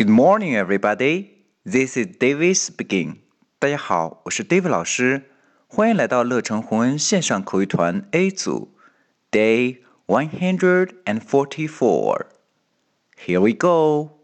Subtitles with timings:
[0.00, 1.44] Good morning, everybody.
[1.62, 3.16] This is David speaking.
[3.58, 5.30] 大家好，我是 David 老师，
[5.66, 8.74] 欢迎来到乐成宏恩线上口语团 A 组
[9.30, 12.28] ，Day one hundred and forty-four.
[13.14, 14.20] Here we go.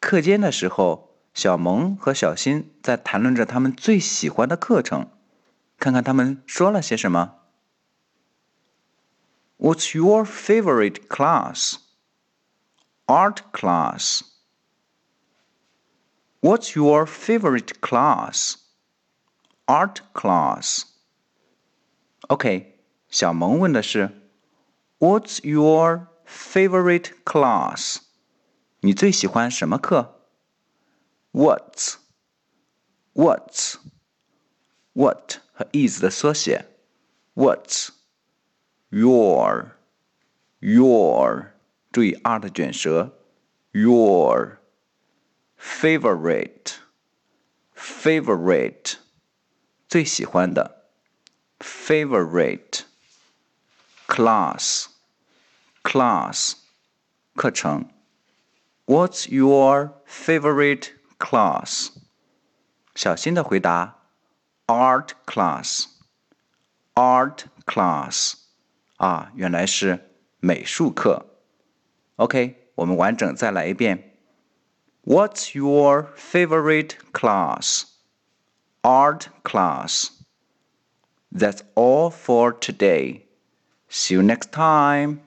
[0.00, 5.10] 课间的时候，小萌和小新在谈论着他们最喜欢的课程，
[5.78, 7.34] 看看他们说了些什么。
[9.58, 11.76] What's your favorite class?
[13.07, 14.23] Art class.
[16.41, 18.57] What's your favorite class?
[19.65, 20.83] Art class.
[22.27, 24.09] OK，小萌问的是，
[24.99, 27.97] What's your favorite class？
[28.81, 30.27] 你最喜欢什么课？
[31.31, 31.97] What?
[33.13, 33.77] What?
[34.93, 36.67] What 和 is 的缩写。
[37.33, 37.91] What?
[38.89, 39.71] Your?
[40.59, 41.53] Your?
[41.90, 43.18] 注意 r 的卷舌。
[43.72, 44.60] Your
[45.58, 46.76] favorite
[47.76, 48.94] favorite
[49.88, 50.88] 最喜欢的
[51.58, 52.82] favorite
[54.06, 54.86] class
[55.82, 56.54] class
[57.34, 57.90] 课程。
[58.86, 61.90] What's your favorite class？
[62.94, 63.98] 小新的回答
[64.66, 65.84] ，Art class，Art
[67.66, 68.34] class，
[68.96, 71.27] 啊，原来是美术课。
[72.17, 74.17] OK，我们完整再来一遍。
[75.05, 77.83] What's your favorite class?
[78.81, 80.09] Art class.
[81.31, 83.23] That's all for today.
[83.89, 85.19] See you next time.